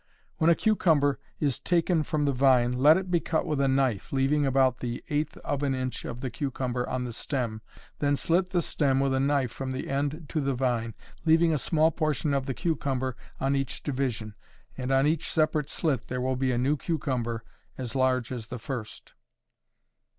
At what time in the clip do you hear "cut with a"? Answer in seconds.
3.19-3.67